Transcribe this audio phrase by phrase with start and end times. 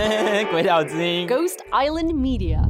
[0.50, 2.60] 鬼岛之音 Ghost Island Media。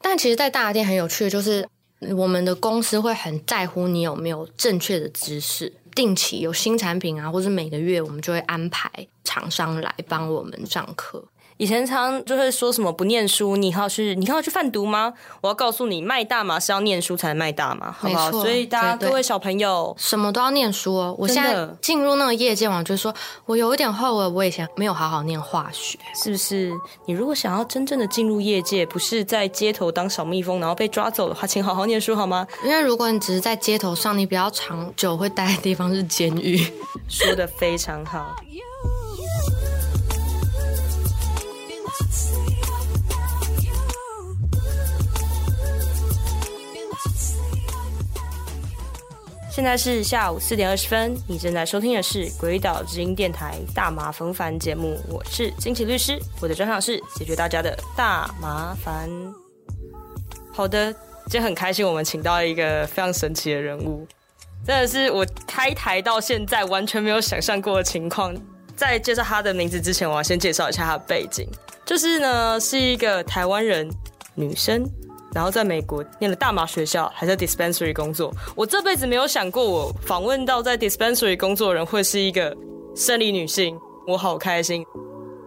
[0.00, 1.68] 但其实，在大店很有趣的就是，
[2.16, 5.72] 我们的公司会很在乎你有没有正确的知识。
[5.94, 8.90] 定期有新产品啊，或是每个月我们就会安排
[9.24, 11.26] 厂商来帮我们上课。
[11.58, 15.12] 以前常就会说什么不念书，你要去你要去贩毒吗？
[15.40, 18.30] 我要告诉你，卖大麻是要念书才能卖大麻，好不好？
[18.30, 21.16] 所以大家各位小朋友，什么都要念书哦。
[21.18, 23.14] 我现在进入那个业界，我就说
[23.46, 25.98] 我有一点后悔，我以前没有好好念化学。
[26.14, 26.72] 是不是？
[27.06, 32.46] 你如果想要真正的进入业界，不是在街头当小蜜蜂然后被抓走的话，请好好念书好吗？
[32.64, 36.58] 因为如果你只是在街头上，你比较长久会待的地方是监狱。
[37.08, 38.36] 说的非常好。
[49.50, 59.08] 现在是下午四点二十分，你正在收听的是鬼岛之音电台大麻烦烦节目，我是金奇律师，我的专长是解决大家的大麻烦。
[60.52, 60.92] 好的，
[61.24, 64.06] 今天很开心，我们请到一个非常神奇的人物，
[64.66, 68.36] 真的是我开台到现在完全没有想象过的情况。
[68.76, 71.48] 在介绍他的名字之前，我要先介绍一下他的背景，
[71.84, 73.90] 就是呢是一个台湾人
[74.34, 74.84] 女生，
[75.34, 78.32] 然后在美国念了大麻学校，还在 dispensary 工作。
[78.54, 82.54] 我这辈子没有想过，我访问到在 dispensary 工作的人会是一个
[82.94, 84.84] 生理女性，我好开心。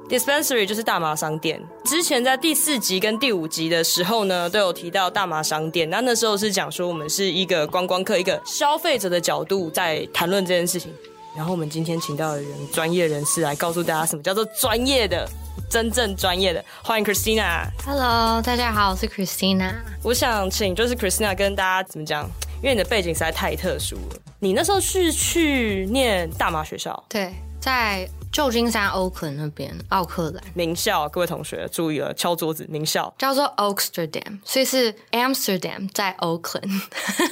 [0.09, 1.61] Dispensary 就是大麻商店。
[1.85, 5.87] 之前在第四集跟第五集的时候呢，都有提到大麻商店。
[5.87, 10.91] 那那时候是讲说我们是一个观光客、一个消费者的角度在谈论这件事情。
[11.35, 15.29] 然后我们今天请到的人，专业人士来告诉大家什么叫做专业的、
[15.69, 16.63] 真正专业的。
[16.83, 17.67] 欢迎 Christina。
[17.85, 19.75] Hello，大家好，我是 Christina。
[20.03, 22.29] 我想请就是 Christina 跟大家怎么讲，
[22.61, 24.19] 因为你的背景实在太特殊了。
[24.39, 33.13] 你那时候是去念大麻学校，对，在旧金山 Oakland 那边，奥克兰名校，各位同学注意了，敲桌子，名校。
[33.19, 36.81] 叫做 Oaksterdam，所以是 Amsterdam 在 Oakland。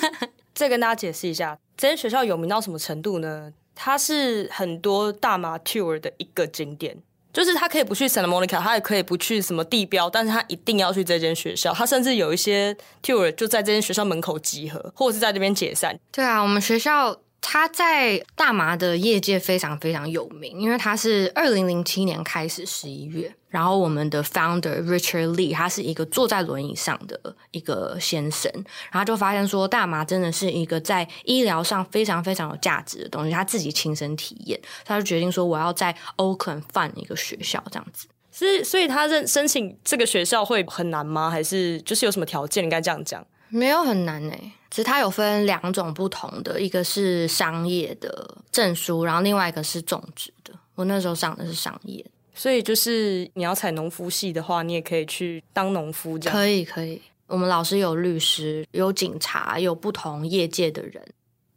[0.53, 3.51] 再跟大家解释一下，这间学校有名到什么程度呢？
[3.77, 6.97] 它是很多大麻 tour 的一个景点，
[7.31, 11.71] 就是他可以不去 Santa Monica，他也可以不去什么地标，但是他一定要去这间学校。
[11.71, 15.97] 他甚至有一些 tour 就在这间学校门口集合，或者是在这边解散。
[16.11, 28.51] 对啊，我们学校他在大麻的业界非常非常有名，因为他是二零零七年开始十一月，然后我们的 founder Richard Lee 他是一个坐在轮椅上的一个先生，
[28.91, 38.07] 然后就发现说大麻真的是一个在医疗上非常非常有价值的东西，他自己亲身体验，他就决定说我要在 Oakland 办一个学校这样子。
[38.31, 41.29] 是，所以他认申请这个学校会很难吗？
[41.29, 42.63] 还是就是有什么条件？
[42.63, 43.25] 应该这样讲。
[43.49, 50.53] 没有很难诶、其实它有分两种不同的，一个是商业的证书，然后另外一个是种植的。
[50.75, 56.37] 我那时候上的是商业，所以就是你要采农夫系的话，你也可以去当农夫这样。
[56.37, 57.01] 可以可以。
[57.25, 61.01] 我们老师有律师，有警察，有不同业界的人。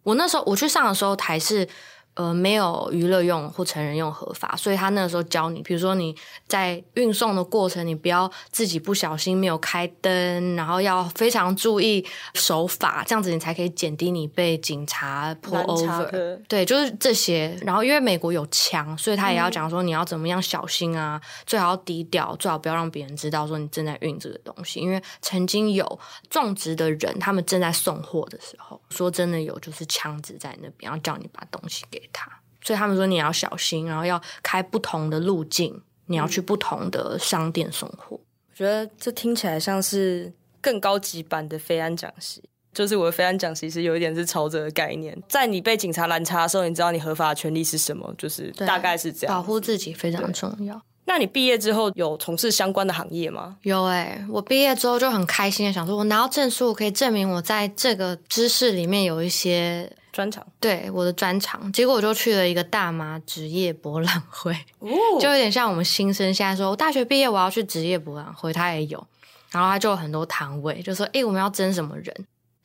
[0.02, 1.68] 我那时候我去上的时候台是
[2.14, 6.14] 呃没有娱乐用或成人用合法，所以他那个时候教你，比如说你
[6.46, 12.04] 在运送的过程，你不要自己不小心没有开灯，然后要非常注意
[12.34, 16.40] 手法，这样子你才可以减低你被警察 pull over 的。
[16.48, 17.56] 对，就是这些。
[17.62, 24.80] 然后因为美国有枪，所以他也要讲说你要怎么样小心啊，最好要低调，最好不要让别人知道说你正在运这个东西。
[24.80, 25.98] 因为曾经有
[26.28, 32.30] 种植的人，他们正在送货的时候，说真的有就是枪支在那边，要叫你把东西给他，
[32.62, 38.18] 所以他们说你要小心，然后要开不同的路径，你要去不同的商店送货。
[38.18, 42.42] 我觉得这听起来像是更高级版的非安讲习。
[42.72, 49.34] 就是我的非安讲习是有一点是朝着的概念，在你被警察拦查的时候，你知道你合法的权利是什么，就是大概是这样。
[49.34, 50.80] 保护自己非常重要。
[51.06, 53.56] 那你毕业之后有从事相关的行业吗？
[53.62, 60.46] 有诶、我毕业之后就很开心的想说，我拿到证书，我可以证明我在这个知识里面有一些专场。
[60.58, 61.72] 对我的专场。
[61.72, 64.88] 结果我就去了一个大麻职业博览会，哦。
[65.20, 69.06] 就有点像我们新生现在说，我大学毕业我要去职业博览会，他也有，
[69.50, 72.14] 然后他就有很多摊位，就说，诶、我们要争什么人？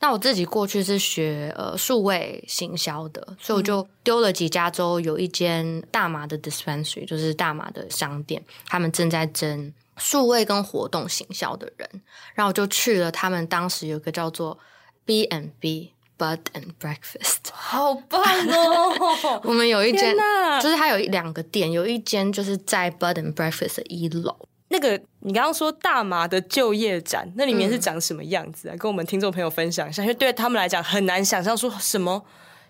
[0.02, 11.90] 那我自己过去是学呃数位行销的，所以我就丢了几家州，有一间大麻的 dispensary，就是大麻的商店，他们正在争数位跟活动行销的人，
[12.36, 14.60] 然后我就去了他们当时有个叫做
[15.06, 19.42] B and B Bud and Breakfast，好棒哦！
[19.44, 20.16] 我们有一间
[20.62, 24.36] 就是它有一两个店，有一间就是在 Bud and Breakfast 的一楼，
[24.70, 28.76] 那个你刚刚说大麻的就业展，那里面是长什么样子啊？
[28.78, 32.26] 跟我们听众朋友分享一下，因为对他们来讲很难想象说什么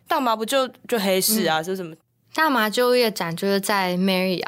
[0.07, 1.95] 大麻不就就黑市啊，是什么？
[2.33, 4.43] 大麻就业展就是在 Marriott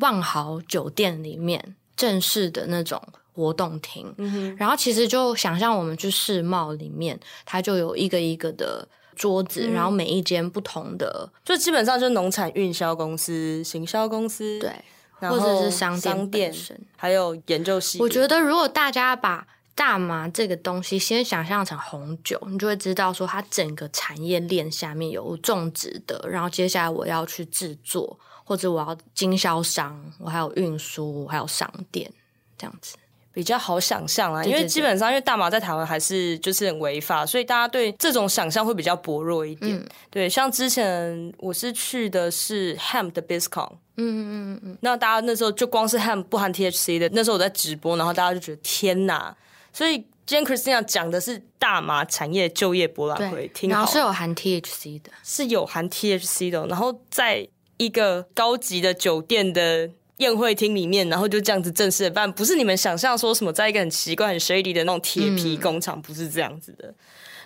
[0.00, 3.02] 万豪酒店里面正式的那种
[3.34, 4.14] 活动厅，
[4.56, 14.72] 然后其实就想象我们去世贸里面，它就有一个一个的桌子，然后每一间不同的，就基本上就是农产运销公司、行销公司，对，
[15.18, 16.54] 或者是商店商店，
[16.96, 18.00] 还有研究系。
[18.00, 32.08] 我觉得如果大家把大麻这个东西先想象成红酒，你就会知道说它整个产业链下面有种植的，然后接下来我要去制作，或者我要经销商，我还有运输，我还有商店
[32.56, 32.96] 这样子。
[33.34, 39.76] 比较好想象啦，因为基本上因为大麻在台湾还是就是很违法，所以大家对这种想象会比较薄弱一点。
[39.76, 39.84] 嗯。
[40.08, 44.78] 对，像之前我是去的是 Ham 的 BizCon，嗯嗯嗯嗯。
[44.82, 49.36] 那大家那时候就光是 Ham 不含 THC 的，那时候我在直播，然后大家就觉得天哪！
[49.72, 53.78] 所以今天 Christina 讲的是大麻产业就业博览会，对，挺好。
[53.78, 57.48] 然后是有含 THC 的，是有含 THC 的哦、然后在
[57.78, 66.94] 一个高级的酒店的宴会厅里面，然后就这样子正式的办，不是你们想象说什么在一个很奇怪、很 shady 的那种铁皮工厂，不是这样子的。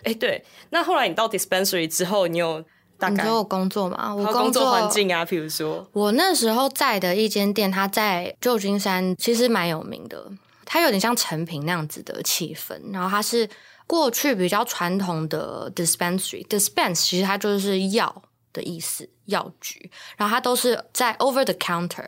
[0.05, 2.63] 哎、对，那后来你到 dispensary 之后，你有
[2.99, 4.15] 大概你说我工作嘛？
[4.15, 10.31] 我工作作环境啊，比如说，我那时候在的一间店，它在旧金山，其实蛮有名的。
[10.65, 13.49] 它有点像成品那样子的气氛，然后它是
[13.87, 18.23] 过去比较传统的 dispensary，dispense 其实它就是药
[18.53, 19.91] 的意思，药局。
[20.19, 22.05] 然后它都是在 over the counter。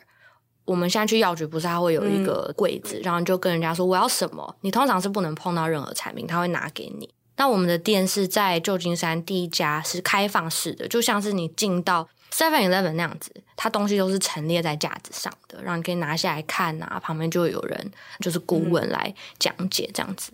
[0.70, 7.12] 我们现在去药局，不是它会有一个柜子，然后你就跟人家说我要什么，你通常是不能碰到任何产品，他会拿给你。
[7.36, 17.90] 那我们的店是在旧金山第一家是开放式的，就像是你进到 Seven Eleven 那样子，它东西都是陈列在架子上的，然后你可以拿下来看啊，旁边就会有人
[18.20, 20.30] 就是顾问来讲解这样子。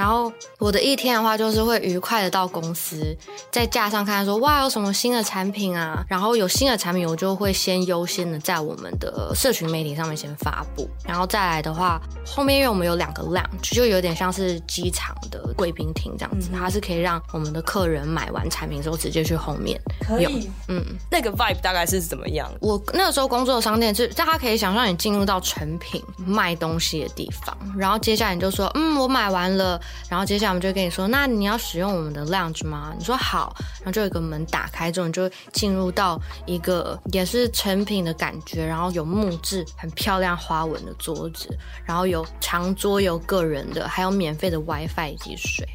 [0.00, 3.14] 然后我的一天的话，就是会愉快的到公司，
[3.52, 19.78] 在架上看说哇有什么新的产品啊，然后有新的产品，我就会先优先的在我们的社群媒体上面先发布，然后再来的话，后面因为我们有两个 lounge，就有点像是机场的贵宾厅这样子，它是可以让我们的客人买完产品之后直接去后面
[20.18, 20.32] 用。
[20.68, 22.50] 嗯，那个 vibe 大概是怎么样？
[22.62, 32.94] 我那个时候工作的商店，是大家可以想象你进入到成品卖东西的地方，然后接下来你就说，嗯，我买完了，然后接下来我们就跟你说，那你要使用我们的 lounge 吗？
[32.98, 45.68] 你说好，然后就有一个门打开之后，你就进入到一个也是成品的感觉，然后有木质很漂亮花纹的桌子，然后有长桌有个人的，还有免费的 WiFi 以及水，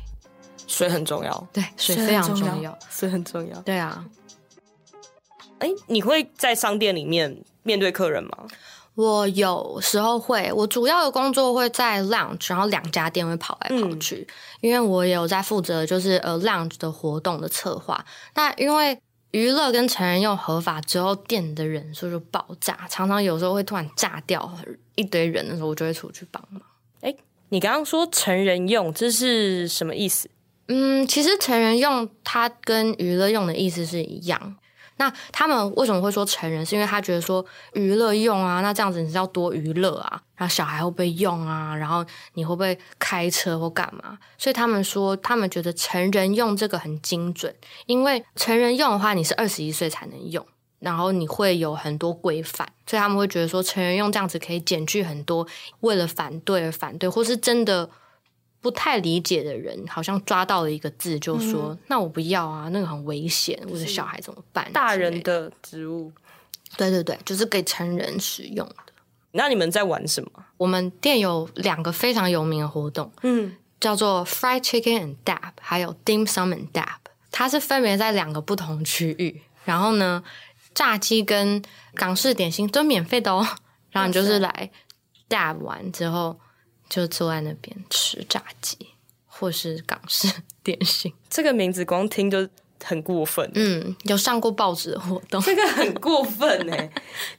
[0.67, 3.59] 水很重要，对，水非常重要，，水很重要。
[3.61, 4.05] 对啊。
[5.59, 7.33] 哎、你会在商店里面
[7.63, 8.37] 面对客人吗？
[8.95, 14.27] 我有时候会，我主要的工作会在 lounge，然后两家店会跑来跑去，
[14.61, 18.03] 因为我也有在负责就是呃 lounge 的活动的策划。
[18.35, 18.97] 那因为
[19.31, 24.49] 娱乐跟成人用合法之后，店的人数就爆炸，常常有时候会突然炸掉
[24.95, 26.61] 一堆人的时候，我就会出去帮忙。
[27.49, 30.27] 你刚刚说成人用，这是什么意思？
[30.67, 34.55] 嗯，其实成人用它跟娱乐用的意思是一样。
[34.97, 36.65] 那他们为什么会说成人？
[36.65, 41.75] 是因为他觉得说娱乐用啊，那这样子你是要多娱乐啊，然后小孩会不会用啊？
[41.75, 44.17] 然后你会不会开车或干嘛？
[44.37, 47.53] 所以他们说，他们觉得成人用这个很精准，
[47.85, 50.45] 因为成人用的话，你是二十一岁才能用，
[50.79, 55.45] 然后你会有很多规范，所以他们会觉得说成人用这样子可以减去很多
[55.81, 57.89] 为了反对而反对，或是真的。
[58.65, 66.11] 不太理解的人，好像抓到了一个字，就说：“那我不要啊，那个很危险，我的小孩怎么办？”大人的植物。
[66.75, 68.75] 对对对，就是给成人使用的。
[69.33, 70.31] 那你们在玩什么？
[70.57, 76.97] 我们店有两个非常有名的活动，嗯，叫做 Fried Chicken and Dab，还有 Dim Sum and Dab。
[77.29, 79.43] 它是分别在两个不同区域。
[79.63, 80.23] 然后呢，
[80.73, 81.61] 炸鸡跟
[81.93, 83.47] 港式点心都免费的哦。
[83.91, 84.71] 然后你就是来
[85.29, 86.39] Dab 完之后，
[86.95, 88.77] 就坐在那边吃炸鸡
[89.27, 90.31] 或是港式
[90.63, 91.13] 点心。
[91.29, 92.47] 这个名字光听就
[92.83, 93.49] 很过分。
[93.55, 95.41] 嗯，有上过报纸的活动。
[95.41, 96.89] 这个很过分哎！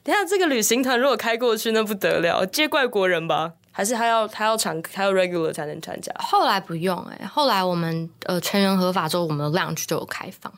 [0.03, 3.53] 等一下这个旅行团如果开过去，那不得了，接外国人吧？
[3.71, 6.11] 还是他要他要常他要 regular 才能参加？
[6.19, 10.53] 后来不用哎、后来我们呃全员合法之后，我们的 lounge 就有开放。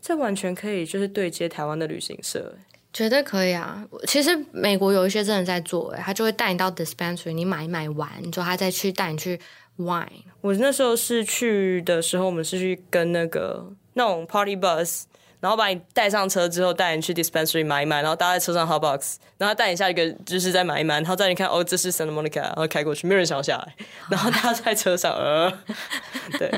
[0.00, 2.67] 这完全可以就是对接台湾的旅行社欸。
[2.92, 3.84] 绝对可以啊！
[4.06, 9.38] 其实美国有一些真的在做、欸，他就会带你到 dispensary，你买一买完之后，他再去带你去
[9.78, 10.06] wine。
[10.40, 15.02] 我那时候是去的时候，我们是去跟那个那种 party bus，
[15.40, 23.74] 然后把你带上车之后，带你去 dispensary 买一买，然后搭在车上 hot box，然后带你下一个就是再买一买，然后再你看哦，这是 Santa Monica，然后开过去，没有人想要下来，
[24.10, 25.52] 然后大家在车上，呃，
[26.38, 26.50] 对。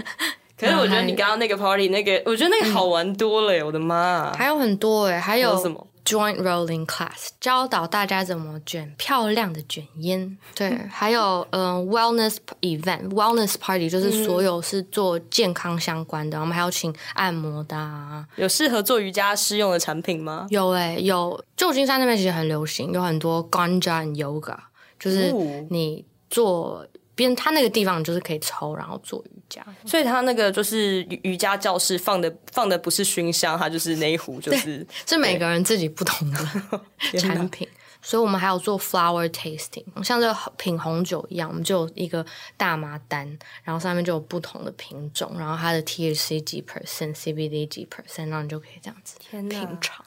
[0.59, 4.31] 可是我觉得你刚刚那个 party 那个，我觉得那个好玩多了耶，我的妈！
[4.37, 10.37] 还有很多哎，还有有什么 joint rolling class，教导大家怎么卷漂亮的卷烟。
[10.55, 18.27] 对， 还有嗯、呃 wellness event，wellness party 就是所有是做健康相关的，我们还要请按摩的、啊。
[18.37, 20.47] 有适合做瑜伽师用的产品吗？
[20.51, 24.57] 有诶、有旧金山那边其实很流行，有很多 ganja and yoga，
[24.99, 26.87] 就是哦你做
[27.21, 29.63] 边他那个地方就是可以抽，然后做瑜伽。
[29.85, 36.39] 所以他那个就是瑜瑜伽教室放的放的不是熏香，它就是那一壶就是是每个人自己不同的
[37.21, 37.69] 产品。
[38.03, 42.25] 所以我们还有做 flower tasting，像这个品红酒一样，我们就有一个
[42.57, 43.27] 大麻单，
[43.63, 50.03] 然后上面就有不同的品种，然后它的 THC 几 percent，CBD 几 percent，然后你就可以这样子品尝。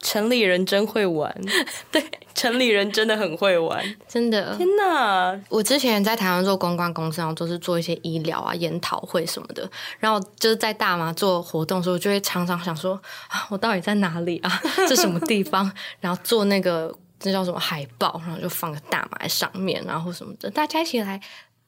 [0.00, 1.34] 城里人真会玩，
[1.90, 2.02] 对，
[2.34, 3.82] 城里人真的很会玩。
[4.06, 9.68] 真的，天哪，我之前在台湾做公关公司，然后都是做一些医疗啊、研讨会什么的。
[9.98, 12.94] 然后就是在大麻做活动的时候，我就会常常想说
[13.28, 14.60] 啊，我到底在哪里啊？
[14.88, 15.70] 这什么地方？
[16.00, 21.20] 然后做那个这叫什么海报，然后就放个大麻在上面，然后什么的，大家一起来，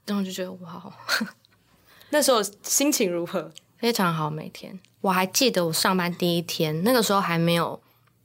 [0.07, 0.83] 然后就觉得哇，
[2.11, 3.51] 那时候心情如何？
[3.79, 4.29] 非常好。
[4.29, 7.81] 每天我还记得我上班第一天，那个时候还没有。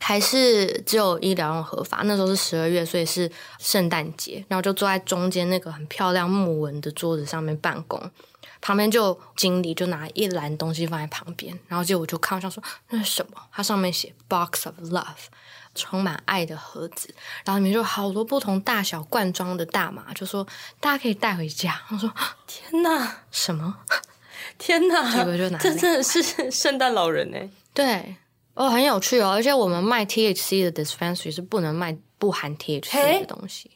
[0.05, 8.11] 还是只有医疗用合法，那时候是十二月，所以是圣诞节，然后就坐在中间那个很漂亮木纹的桌子上面办公，
[8.59, 13.41] 旁边就经理就拿一篮东西放在旁边，然后结果我就看，我想说那是什么？
[13.49, 15.05] 它上面写 “box of love”，
[15.73, 20.45] 充满爱的盒子，然后里面就好多不同大小罐装的大麻，就说
[20.81, 21.81] 大家可以带回家。
[21.89, 22.13] 我说
[22.45, 23.77] 天哪，什么？
[24.57, 27.49] 天哪，结果就拿这真的是圣诞老人哎！
[27.73, 28.15] 对，
[28.53, 33.71] 哦，很有趣哦，而且我们卖 THC 的 dispensary 是不能卖不含 THC 的东西。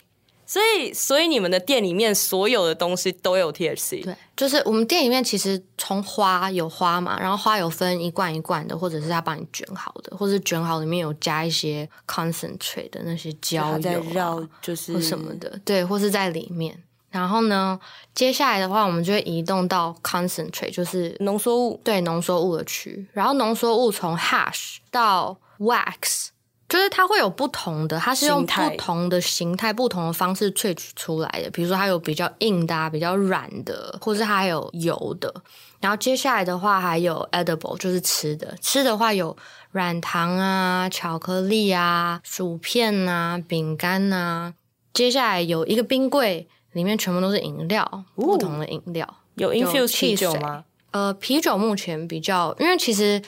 [0.49, 16.81] 所以，所以你们的店里面所有的东西都有 THC，对，就是我们店里面其实从花有花嘛，然后花有分一罐一罐的，或者是他帮你卷好的，或者是卷好里面有加一些 concentrate 的那些焦他在油、啊、绕就是或什么的，对，或是在里面。
[17.09, 17.79] 然后呢，
[18.13, 21.79] 接下来的话，我们就会移动到 concentrate，就是浓缩物。
[21.83, 26.27] 对浓缩物的区，然后浓缩物从 hash 到 wax，
[26.67, 31.49] 就是它会有不同的，它是用不同的形态、不同的方式萃取出来的。
[31.51, 35.33] 比如说，它有比较硬的、啊、比较软的，或是它还有油的。
[35.79, 38.53] 然后接下来的话还有 edible，就是吃的。
[38.59, 39.35] 吃的话有
[39.71, 44.53] 软糖啊、巧克力啊、薯片啊、饼干啊。
[44.93, 49.05] 接下来有一个冰柜，里面全部都是饮料，不同的饮料。
[49.35, 50.63] 有有 infuse 啤酒吗？
[50.91, 53.21] 呃，啤酒目前比较，因为其实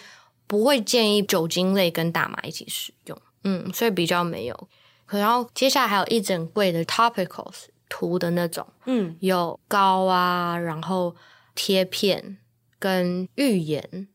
[0.47, 4.67] 不会建议酒精类跟大麻一起使用，嗯，所以比较没有。
[5.05, 11.15] 可然后接下来还有一整柜的 topicals 涂的那种，嗯，有膏啊，然后
[11.53, 12.37] 贴片
[12.79, 14.07] 跟浴盐，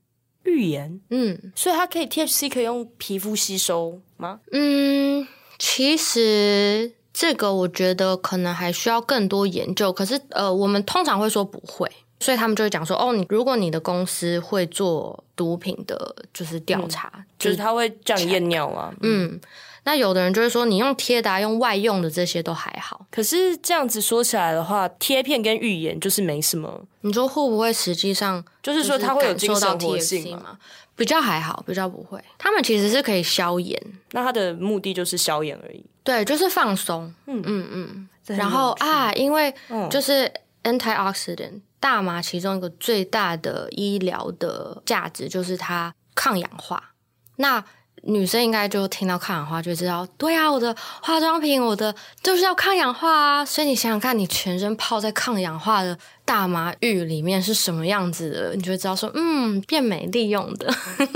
[0.45, 4.41] 浴盐，嗯所以它可以 THC 可以用皮肤吸收吗？
[4.53, 5.26] 嗯，
[5.59, 11.90] 其实这个我觉得可能还需要更多研究，可是呃，我们通常会说不会。
[12.21, 18.90] 所以他们就会讲说，哦，你如果你的公司会做毒品的，就是调查，就是他会叫你验尿啊？
[19.02, 19.26] 嗯。
[19.26, 19.40] 嗯，
[19.83, 23.04] 那有的人就会说，你用贴的、啊、用外用的这些都还好。
[23.11, 30.42] 可是这样子说起来的话，贴片跟预言就是没什么，你说会不会实际上就是说它会有精神活性吗？
[30.44, 30.59] 吗？
[30.97, 32.18] 比较还好，比较不会。
[32.38, 33.78] 他们其实是可以消炎，
[34.12, 35.85] 那它的目的就是消炎而已。
[36.05, 37.13] 对，就是放松。
[37.27, 38.09] 嗯嗯嗯。
[38.27, 40.33] 然后啊，因为嗯就是
[40.63, 46.93] antioxidant 大麻其中一个最大的医疗的价值就是它抗氧化。
[47.37, 47.63] 那
[48.07, 53.45] 女生应该就听到抗氧化就知道，对啊，我的化妆品，我的就是要抗氧化啊。
[53.45, 60.73] 所以你想想看，你全身泡在抗氧化的大麻浴里面是什么样子的，你就会知道说，嗯，变美利用的。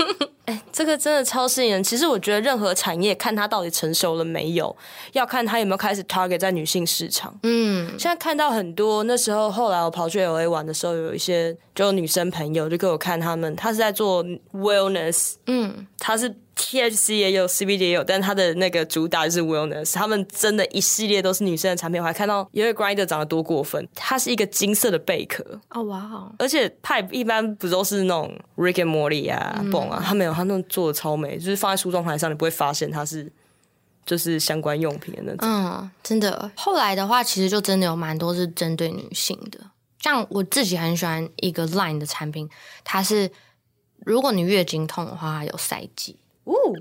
[0.49, 1.83] 哎，这个真的超吸引人。
[1.83, 4.75] 其实我觉得任何产业看它到底成熟了没有，
[5.11, 7.37] 要看它有没有开始 target 在女性市场。
[7.43, 22.01] 嗯，现在看到很多，那时候后来我跑去 LA 玩的时候，有一些就女生朋友就给我看他们，他是在做 wellness，嗯，他是 THC 也有 CBD 也有，但它的那个主打就是 wellness，他们真的一系列都是女生的产品。
[22.01, 33.31] 我还看到有一个 grinder 长得多过分，它是一个金色的贝壳，哦哇哦，而且 pipe 一般不都是那种 Rick and Morty 啊、泵啊，他没有，他那种做的超美，就是放在梳妆台上，你不会发现它是
[34.05, 35.47] 就是相关用品的那种。
[35.47, 36.51] 嗯，真的。
[36.55, 39.59] 后来的话，其实就真的有蛮多是针对女性的。
[40.01, 42.49] 像我自己很喜欢一个 Line 的产品，
[42.83, 43.29] 它是
[44.05, 46.17] 如果你月经痛的话，它有塞剂，
[46.53, 46.75] 哦，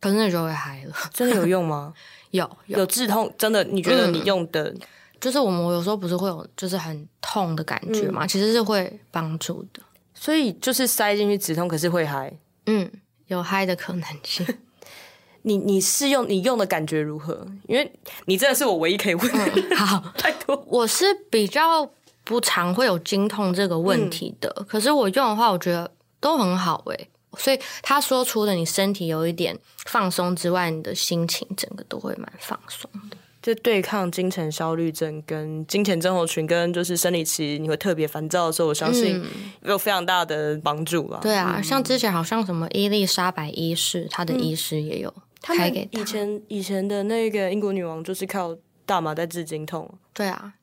[0.00, 0.94] 可是那就会嗨了。
[1.12, 1.92] 真的有用吗？
[2.30, 3.32] 有 有，有止痛？
[3.38, 3.62] 真的？
[3.64, 4.74] 你觉得你用的？
[5.20, 9.80] 就是我们有时候不是会有就是很痛的感觉嘛，其实是会帮助的。
[10.14, 12.32] 所以就是塞进去止痛，可是会嗨。
[12.66, 12.90] 嗯，
[13.28, 14.46] 有嗨的可能性。
[15.44, 17.46] 你你试用你用的感觉如何？
[17.66, 17.92] 因为
[18.26, 19.76] 你真的是我唯一可以问的。
[19.76, 20.60] 好， 拜托。
[20.68, 21.88] 我是比较
[22.24, 27.08] 不常会有经痛这个问题的，可是我用的话，我觉得都很好诶、
[27.38, 33.16] 所以他说，除了你身体有一点放松之外，你的心情整个都会蛮放松的。
[33.42, 39.20] 就对抗精神焦虑症跟金钱症候群，跟就是生理期你会特别烦躁的时候，我相信
[39.64, 41.18] 有非常大的帮助啦。
[41.20, 46.00] 对啊，像之前好像什么伊丽莎白一世，她的医师也有他们开给他。
[46.00, 49.92] 以前以前的那个英国女王就是靠大麻在治经痛。
[50.14, 50.54] 对啊，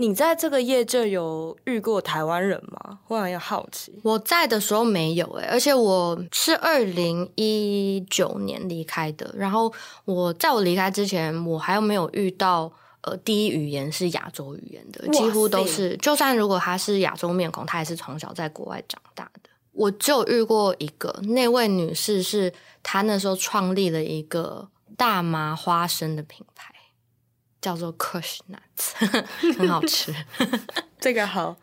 [0.00, 3.00] 你在这个业界有遇过台湾人吗？
[3.06, 4.00] 我很好奇。
[4.02, 9.30] 我在的时候没有诶、而且我是二零一九年离开的。
[9.36, 9.70] 然后
[10.06, 15.94] 我在我离开之前，我还有没有遇到呃第一语言是亚洲语言的，几乎都是。
[15.98, 19.50] 就算如果他是亚洲面孔，他也是从小在国外长大的。
[19.72, 22.50] 我只有遇过一个，那位女士是
[22.82, 24.66] 她那时候创立了一个
[24.96, 26.69] 大麻花生的品牌，
[27.60, 29.24] 叫做 Kush Nuts，
[29.58, 30.14] 很好吃。
[31.00, 31.56] 这个好，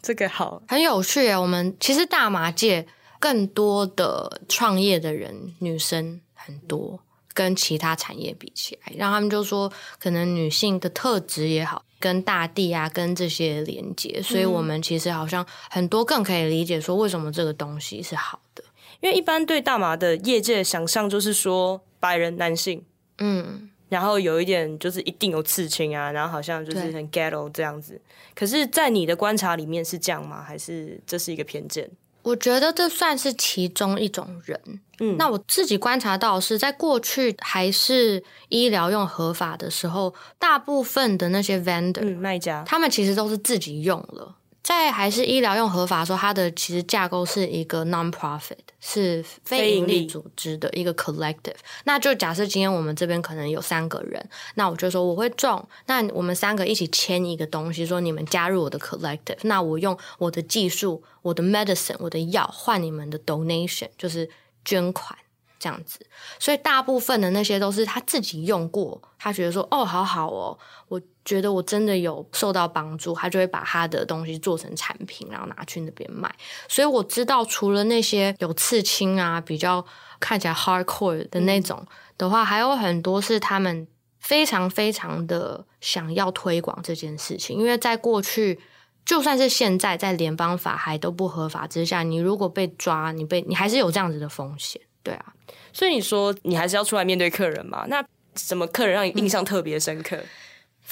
[0.00, 0.62] 这个好。
[0.68, 1.36] 很有趣耶！
[1.36, 2.86] 我们其实大麻界
[3.18, 7.00] 更多的创业的人，女生很多，
[7.32, 18.64] 跟其他产业比起来，让他们就说，可能女性的特质也好，跟大地啊，跟这些连接，所以我们其实好像很多更可以理解说，为什么这个东西是好的。
[19.00, 22.84] 因为一般对大麻的业界想象就是说白人男性，
[23.18, 28.00] 嗯，然后有一点就是一定有刺青啊，然后好像就是很 ghetto 这样子。
[28.34, 30.42] 可是，在你的观察里面是这样吗？
[30.42, 31.90] 还是这是一个偏见？
[32.22, 34.58] 我觉得这算是其中一种人。
[35.00, 44.34] 嗯那我自己观察到是在过去还是医疗用合法的时候，大部分的那些 vendor，、嗯，卖家他们其实都是自己用了。
[44.62, 51.56] 在还是医疗用合法的时候，它的其实架构是一个 non-profit，是非营利组织的一个 collective。
[51.84, 64.30] 那就假设今天我们这边可能有三个人，那我就说我会种，那我们三个一起签一个东西，说你们加入我的 collective，那我用我的技术、我的 medicine、我的药换你们的 donation，就是
[64.64, 65.18] 捐款。
[65.62, 66.04] 这样子，
[66.40, 76.28] 所以大部分的那些都是他自己用过，他觉得说哦，好好哦，我觉得我真的有受到帮助，他就会把他的东西做成产品，然后拿去那边卖。
[76.66, 79.86] 所以我知道，除了那些有刺青啊，比较
[80.18, 81.86] 看起来 hardcore 的那种
[82.18, 83.86] 的话，还有很多是他们
[84.18, 88.58] 非常非常的想要推广这件事情，因为在过去。
[89.04, 95.32] 就算是现在在联邦法还都不合法之下，你如果被抓，你被你还是有这样子的风险，对啊。
[95.72, 97.84] 所以你说你还是要出来面对客人嘛？
[97.88, 98.04] 那
[98.36, 100.18] 什么客人让你印象特别深刻？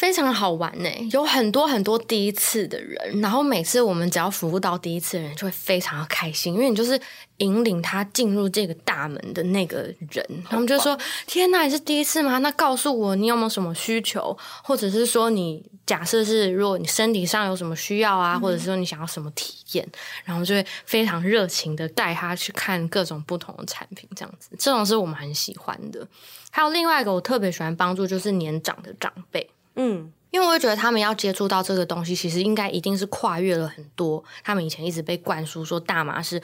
[0.00, 6.98] 非常好玩呢，有很多很多第一次的人，然后每次我们只要服务到第一次的人，就会非常的开心，因为你就是
[7.36, 12.38] 引领他进入这个大门的那个人，他们就说：“天哪，你是第一次吗？
[12.38, 14.34] 那告诉我你有没有什么需求，
[14.64, 19.86] 或者是说你假设是如果你身体上有什么需要啊，或者是说你想要什么体验，
[20.24, 26.08] 然后就会非常热情的带他去看各种不同的产品，这样子，这种是我们很喜欢的。
[26.50, 29.46] 还有另外一个我特别喜欢帮助，就是年长的长辈。
[29.82, 34.22] 嗯，因为我会觉得他们要接触到这个东西，其实应该一定是跨越了很多。
[34.44, 36.40] 他们以前一直被灌输说大麻是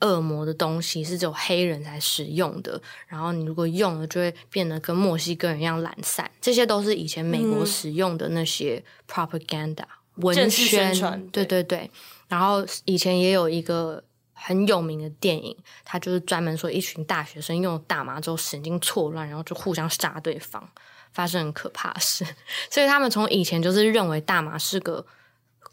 [0.00, 2.80] 恶魔的东西，是只有黑人才使用的。
[3.06, 6.30] 然后你如果用了，就会变得跟墨西哥人一样懒散。
[6.40, 11.90] 这些都是以前美国使用的那些 propaganda、文宣宣传，对对对。
[12.28, 20.66] 然后以前也有一个很有名的电影，它就是专门说一群大学生用了大麻之后神经错乱，然后就互相杀对方。
[21.12, 22.24] 发生很可怕的事，
[22.70, 25.04] 所以他们从以前就是认为大麻是个，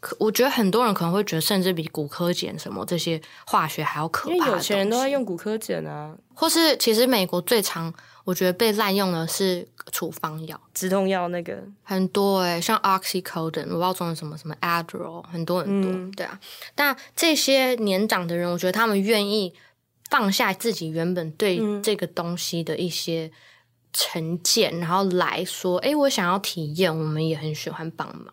[0.00, 7.92] 可我觉得很多人可能会觉得，甚至比骨科碱什么这些化学还要可怕的因为有钱人都在用骨科碱啊，或是其实美国最常
[8.24, 16.38] 我觉得被滥用的是处方药，止痛药那个，很多诶、像 oxycodone，我不知道中文什么什么 Adderall，很多很多，嗯对啊。
[16.74, 19.54] 但这些年长的人，我觉得他们愿意
[20.10, 21.80] 放下自己原本对嗯。
[21.80, 23.30] 这个东西的一些
[23.96, 28.26] 成见，然后来说，诶，我想要体验，我们也很喜欢帮忙。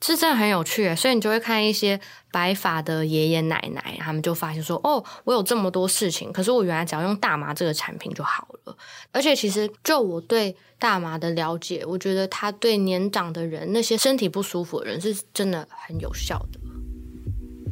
[0.00, 1.98] 是真的很有趣，所以你就会看一些
[2.30, 8.76] 白发的爷爷奶奶，他们就发现说：“哦，我有这么多事情，可是我原来只要用大麻这个产品就好了。”
[9.10, 16.60] 而且其实就我对大麻的了解，我觉得它对年长的人、那些身体不舒服的人是真的很有效的。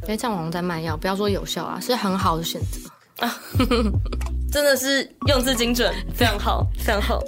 [0.08, 2.90] 哎，这样好像在卖药，不要说有效啊，是很好的选择。
[4.52, 7.18] 真的是用字精准，非常好，非常好。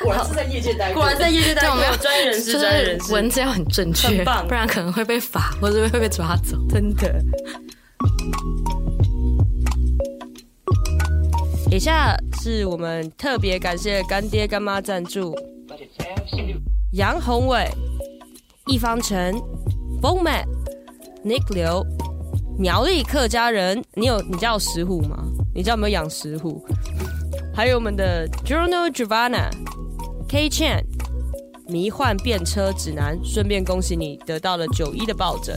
[0.00, 6.56] 果然是在业界待过，果然在业界待过这种没有，专业人士，专业人士，文字要很正确，很棒不然可能会被罚或者会被抓走。
[6.68, 7.20] 真的。
[11.70, 15.34] 以下是我们特别感谢干爹干妈赞助：
[16.92, 17.68] 杨宏伟、
[18.66, 19.34] 易方辰、
[20.00, 20.44] 风 man、
[21.24, 21.84] Nick 刘、
[22.58, 23.80] 苗栗客家人。
[23.94, 25.16] 你有你家有石虎吗？
[25.54, 26.60] 你家有没有养石虎？
[27.54, 29.48] 还有我们的 Journal Giovanna、
[30.28, 30.82] K Chan、
[31.68, 33.16] 迷幻变车指南。
[33.24, 35.56] 顺便恭喜你得到了九一的抱枕。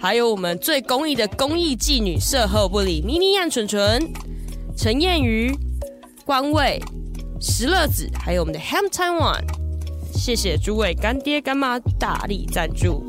[0.00, 4.02] 还有我们最公益的公益妓女售后不理咪咪样蠢蠢。
[4.74, 5.54] 陈燕瑜、
[6.24, 6.82] 关卫、
[7.38, 9.42] 石乐子，还有我们的 Ham Taiwan，
[10.10, 13.04] 谢谢诸位干爹干妈大力赞助。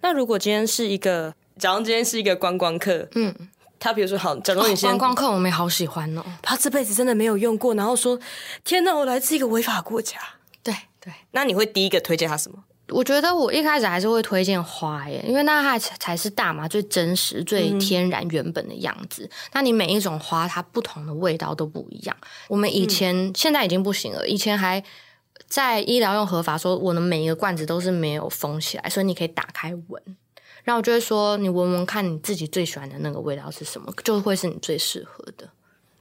[0.00, 3.34] 那如果今天是一个，假如今天是一个观光客，嗯，
[3.78, 6.24] 他比如说好，假如你先、观光客，我们也好喜欢哦。
[6.42, 8.18] 他这辈子真的没有用过，然后说
[8.64, 10.18] 天哪，我来自一个违法国家。
[10.62, 12.58] 对对，那你会第一个推荐他什么？
[12.90, 19.28] 我觉得我一开始还是会推荐花耶，因为那它才是大麻最真实、最天然、原本的样子。
[19.52, 22.16] 那你每一种花，它不同的味道都不一样。
[22.48, 24.82] 我们以前现在已经不行了，以前还
[25.48, 30.02] 在医疗用合法，说我的每一个罐子都是没有封起来，所以你可以打开闻。
[30.64, 35.48] 然后我就会说，你闻闻看你自己最喜欢的那个味道是什么，就会是你最适合的。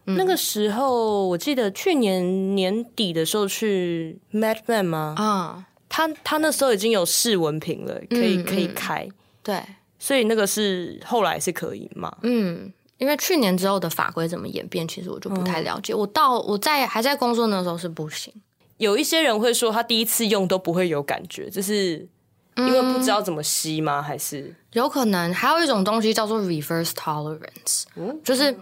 [0.06, 5.16] 那个时候我记得去年年底的时候去 Madman 吗？
[5.18, 5.66] 啊。
[5.90, 9.08] 他他那时候已经有试文凭了，可以可以开，
[9.42, 9.64] 对，
[9.98, 12.14] 所以那个是后来是可以嘛？
[12.24, 15.96] 嗯，因为去年之后的法规怎么演变，其实我就不太了解。
[15.96, 18.34] 我到我在还在工作那时候是不行。
[18.78, 22.08] 有一些人会说他第一次用都不会有感觉，就是
[22.56, 24.02] 因为不知道怎么吸吗？
[24.02, 27.84] 还是有可能还有一种东西叫做 reverse tolerance，
[28.24, 28.58] 就是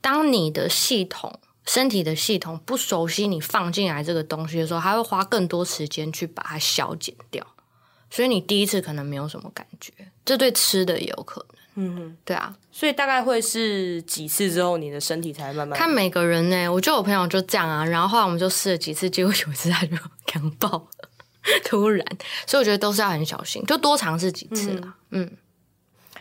[0.00, 1.38] 当你的系统。
[1.66, 7.46] 身体的系统不熟悉你放进来这个东西的时候，它会花更多时间去把它消减掉，
[8.08, 9.92] 所以你第一次可能没有什么感觉。
[10.24, 16.68] 这对吃的也有可能，嗯，对啊，所以大概会是几次之后，你的身体才慢慢看每个人呢。
[16.68, 21.08] 我就有朋友就这样啊，然后后来我们就试了几次，结果有一次他就感爆了，
[21.64, 22.06] 突然，
[22.46, 25.28] 所以我觉得都是要很小心，就多尝试几次啦，嗯。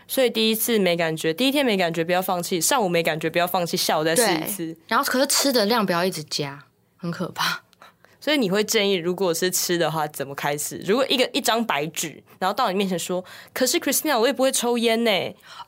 [0.07, 4.75] 所以第一次没感觉，第一天没感觉，不要放弃；上午没感觉，不要放弃，下午再试一次。
[4.87, 6.63] 然后，可是吃的量不要一直加，
[6.97, 7.61] 很可怕。
[8.27, 10.83] 所以你会建议，如果是吃的话，怎么开始？
[10.85, 13.23] 如果一个一张白纸，然后到你面前说
[13.55, 15.11] ：“可是 Christina，我也不会抽烟呢。”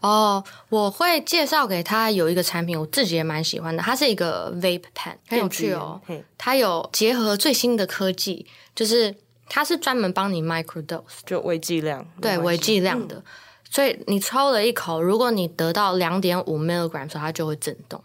[0.03, 6.01] 哦，我会介绍给他有一个产品，我自己也蛮喜欢的，它是一个 vape pen，很有趣哦。
[6.37, 8.45] 它有结合最新的科技，
[8.75, 9.15] 就是
[9.47, 13.23] 它是专门帮你 micro dose，就微剂量，对，微剂量的。
[13.69, 18.03] 所以你抽了一口，如果你得到两点五 milligram 时候，它就会震动。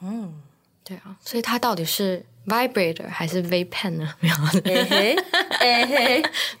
[0.00, 0.42] 嗯，
[0.82, 4.08] 对啊，所以它到底是 vibrator 还是 vape pen 呢？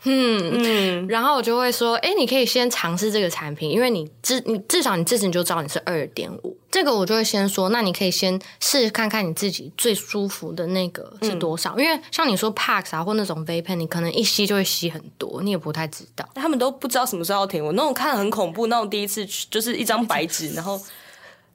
[0.04, 6.56] 嗯嗯，然后我就会说，哎，你可以先尝试这个产品，因为你至你至少你自己就知道你是二点五。
[6.70, 16.26] 这个我就会先说，那你可以先试看看你自己最舒服的那个是多少，因为像你说 Pax 啊或那种 Vape，你可能一吸就会吸很多，你也不太知道。
[16.34, 17.62] 他们都不知道什么时候要停。
[17.64, 20.80] 我那种看很恐怖，那种第一次就是一张白纸， 然后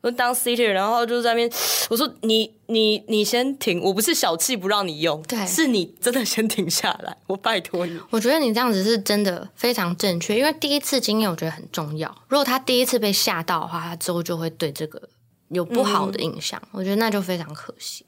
[0.02, 1.52] 我当 City，然后就在那边
[1.90, 8.00] 我说你你你先停，我不是小气不让你用，对，是你真的先停下来，我拜托你。
[8.10, 12.10] 我觉得你这样子是真的非常正确，因为第一次经验我觉得很重要。
[12.28, 15.02] 如果他第一次被吓到的话，他之后就会对这个。
[15.50, 18.06] 有不好的印象，我觉得那就非常可惜。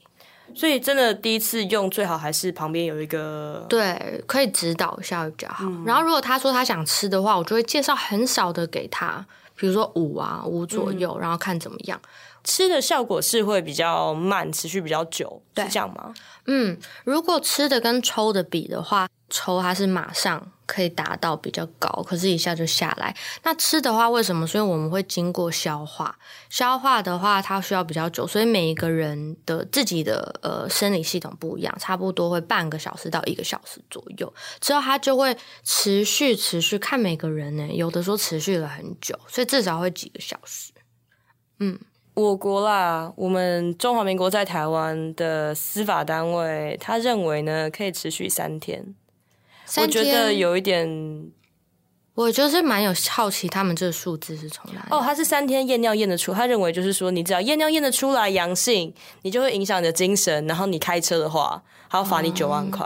[0.53, 5.63] 所以真的第一次用最好还是旁边有一个对，可以指导一下会比较好。
[5.85, 9.25] 然后如果他说他想吃的话，我就会介绍很少的给他，
[9.59, 12.01] 比如说五啊五左右，然后看怎么样。
[12.43, 16.13] 吃的效果是会比较慢，持续比较久，是这样吗？
[16.45, 20.51] 嗯，如果吃的跟抽的比的话，抽它是马上。
[20.69, 23.11] 可以达到比较高，可是一下就下来。
[23.41, 24.45] 那吃的话，为什么？
[24.45, 26.15] 所以我们会经过消化，
[26.47, 40.71] 消化的话它需要比较久，所以每一个人的自己的呃生理系统不一样，差不多会半个小时到一个小时左右，之后它就会持续持续看每个人呢，有的说持续了很久，所以至少会几个小时。
[41.57, 41.79] 嗯，
[42.13, 48.93] 我国啦，我们中华民国在台湾的司法单位，他认为呢可以持续三天。
[49.77, 51.31] 我觉得有一点，
[52.15, 54.87] 我就是蛮有好奇，他们这个数字是从哪里？
[54.89, 62.85] 哦，他是三天验尿验得出，他认为就是说，你只要验尿验得出来阳性，你就会影响你的精神，然后你开车的话，还要罚你九万块。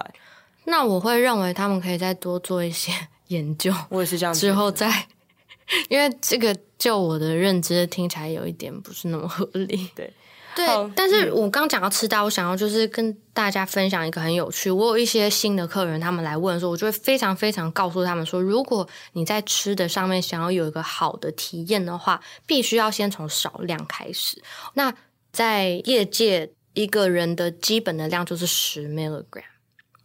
[0.66, 2.92] 那我会认为他们可以再多做一些
[3.28, 4.34] 研究，我也是这样。
[4.34, 5.08] 之后再，
[5.90, 9.90] 因为这个就我的认知听起来有一点不是那么合理。
[9.96, 10.14] 对，
[10.56, 14.70] 对，但是我刚讲到吃到，我想要就是跟大家分享一个很有趣。
[14.70, 24.42] 我有一些新的客人，他们来问的时候，我就会非常非常告诉他们说，如果你在吃的上面想要有一个好的体验的话，必须要先从少量开始。
[24.76, 24.94] 那
[25.32, 29.44] 在业界，一个人的基本的量就是十 milligram，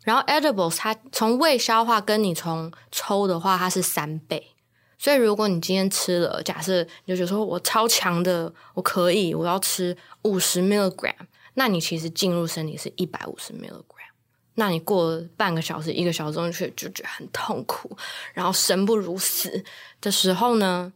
[0.05, 4.53] 然后 edibles 它从胃消化跟你从抽的话，它是三倍。
[4.99, 11.15] 所以，如果你今天吃了，假设你就觉得说我超强的，我可以，我要吃五十 milligram，
[11.55, 14.11] 那你其实进入身体是一百五十 milligram，
[14.55, 17.97] 那你过半个小时、一个小时钟却就觉得很痛苦，
[18.35, 19.65] 然后生不如死
[20.01, 20.93] 的时候呢，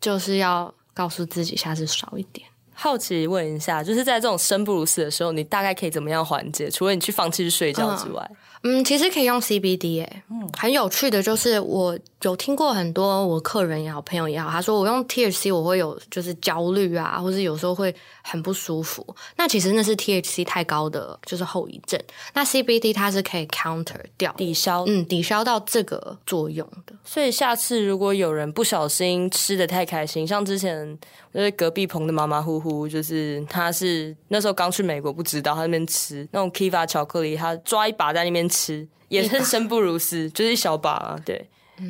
[0.00, 2.46] 就是要告诉自己下次少一点。
[2.72, 6.70] 好奇问一下，就是在这种生不如死的时候，你大概可以怎么样缓解？
[6.70, 8.36] 除了你去放弃去睡觉之外，嗯，
[8.84, 10.22] 其实可以用 CBD 诶、
[10.58, 19.04] 很有趣的就是我有听过很多我客人也好，朋友也好，他说我用 THC 我会有就是焦虑啊，或是有时候会很不舒服。
[19.36, 22.00] 那其实那是 THC 太高的就是后遗症。
[22.34, 24.84] 那 CBD 它是可以 counter 掉，抵消。
[24.86, 26.94] 嗯，抵消到这个作用的。
[27.04, 30.98] 所以下次如果有人不小心吃的太开心，像之前
[31.32, 41.48] 就是隔壁棚的马马虎虎，就是他是那时候刚去美国不知道，他那边吃那种 Kiva 巧克力，他抓一把在那边吃，也是生不如死，就是一小把啊，对。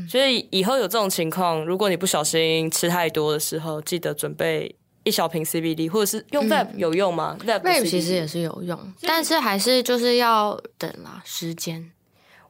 [0.09, 4.73] 所以以后有这种情况，如果你不小心吃太多的时候，记得准备
[5.05, 11.91] 一小瓶 CBD，或者是用 Vape 有用吗？Vape Vape 其实也是有用，但是还是就是要等啦，时间。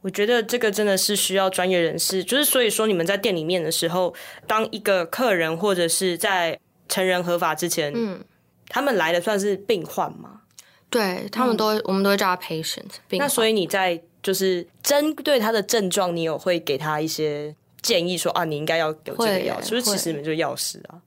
[0.02, 4.14] 我觉得这个真的是需要专业人士，就是所以说你们在店里面的时候，
[4.46, 6.58] 当一个客人或者是在
[6.88, 8.24] 成人合法之前，嗯，
[8.68, 10.40] 他们来的算是病患吗？
[10.88, 13.18] 对他们都会，我们都会叫他 patient 病。
[13.18, 19.82] 那所以你在就是针对他的症状，你有会给他一些建议说啊，你应该要有这个药，是不是？
[19.82, 20.98] 其实你们就是药师啊。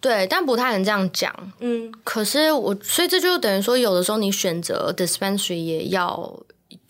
[0.00, 1.34] 对，但不太能这样讲。
[1.58, 6.38] 嗯，可是我，所以这就等于说，有的时候你选择 dispensary 也要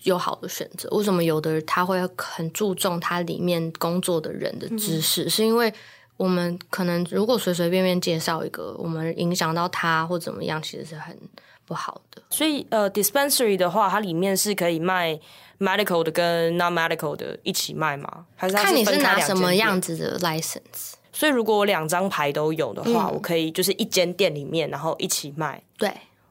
[0.02, 0.88] 有好的选择。
[0.90, 5.28] 为什么有的人他会很注重他里面工作的人的知识？
[5.28, 5.72] 是因为
[6.18, 11.16] 我们可能如果随随便便介绍一个，我们影响到他或怎么样，其实是很
[11.64, 12.20] 不好的。
[12.28, 15.18] 所以呃，dispensary 的话，它里面是可以卖
[15.58, 18.26] medical 的跟 non medical 的一起卖吗？
[18.36, 20.92] 还是它看你是拿什么样子的 license。
[21.18, 25.60] 所以如果我两张牌都有的嗯话，我可以就是一间店里面，然后一起卖。
[25.76, 25.88] 对，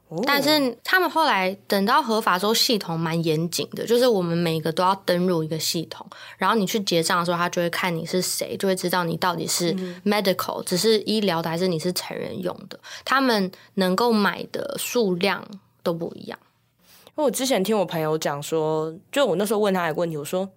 [0.08, 12.80] 哦但是他们后来等到合法之后，系统蛮严谨的，就是我们每个都要登入一个系统，然后你去结账的时候，他就会看你是谁，就会知道你到底是嗯 medical，、只是医疗的，还是你是成人用的。
[13.04, 15.46] 他们能够买的数量
[15.84, 16.40] 都不一样。
[17.10, 20.48] 因为我之前听我朋友讲说，就我那时候问他一个问题，我说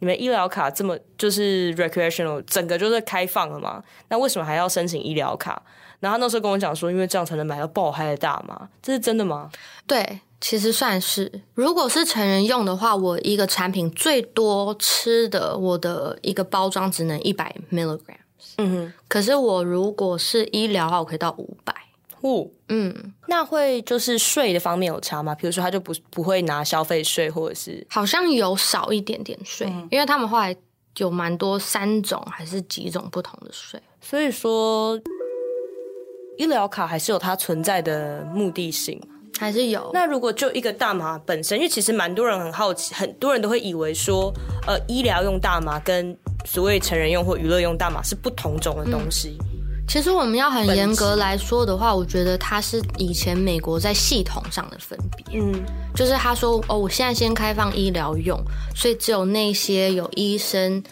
[0.00, 3.82] 你们医疗卡这么就是 recreational，整个就是开放了嘛？
[4.08, 5.62] 那为什么还要申请医疗卡？
[6.00, 9.50] 然后他那时候跟我讲说，因为这样才能买到爆嗨的大麻，这是真的吗？
[9.86, 11.42] 对，其实算是。
[11.54, 18.54] 如果是成人用的话，我一个产品最多吃的，我的一个包装只能一百 milligrams。
[18.58, 21.74] 嗯哼，可是我如果是医疗的话，我可以到五百。
[22.20, 25.34] 哦，嗯，那会就是税的方面有差吗？
[25.34, 30.54] 比如说他就不不会拿消费税，或者是好像有少一点点税，因为他们后来
[30.96, 33.80] 有蛮多三种还是几种不同的税。
[34.00, 35.00] 所以说
[36.36, 39.00] 医疗卡还是有它存在的目的性。
[39.40, 44.34] 还是有，那如果就一个大麻本身，因为其实蛮多人很好奇，很多人都会以为说，
[44.66, 49.38] 呃，医疗用大麻跟所谓成人用或娱乐用大麻是不同种的东西。
[49.88, 58.38] 其实我们要很严格来说的话，我觉得它是以前美国在系统上的分别，嗯，就是他说哦，我现在先开放医疗用，
[58.76, 60.82] 所以只有那些有医生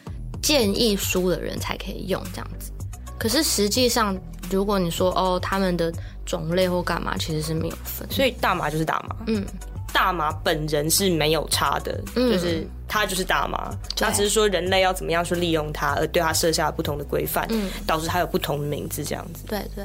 [0.43, 2.73] 建议书的人才可以用这样子。
[3.19, 4.19] 可是实际上，
[4.51, 5.93] 如果你说哦，他们的
[6.25, 8.09] 种类或干嘛，其实是没有分。
[8.11, 9.45] 所以大麻就是大麻，嗯，
[9.93, 12.33] 大麻本人是没有差的，嗯。
[12.33, 14.07] 就是它就是大麻，对。
[14.07, 17.71] 它只是说人类要怎么样去利用它，而对它设下不同的规范，嗯。
[17.87, 19.45] 导致它有不同的名字，这样子。
[19.47, 19.85] 对对，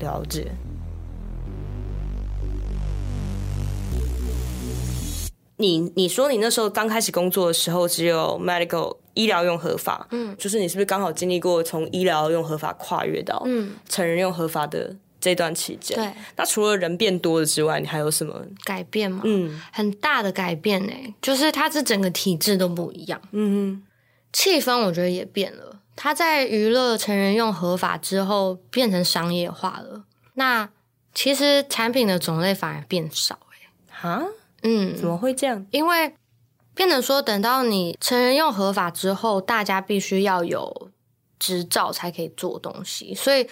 [0.00, 0.46] 了解。
[5.60, 15.96] 你你说你那时候刚开始工作的时候，只有 medical 医疗用合法，嗯，就是你是不是刚好经历过从医疗用合法跨越到嗯，成人用合法的这段期间？
[15.96, 18.40] 对，那除了人变多了之外，你还有什么？
[18.64, 19.60] 改变吗，嗯。
[19.72, 23.82] 很大的改变呢、就是它这整个体制都不一样，嗯
[24.32, 25.80] 气氛我觉得也变了。
[25.96, 30.04] 它在娱乐成人用合法之后变成商业化了，
[30.34, 30.68] 那
[31.12, 33.38] 其实产品的种类反而变少、
[34.00, 34.22] 欸，啊，
[34.62, 35.66] 嗯，怎么会这样？
[35.72, 36.14] 因为
[36.74, 40.90] 变得说，等到你成人用合法之后，大家必须要有
[41.40, 43.48] 执照才可以做东西，所以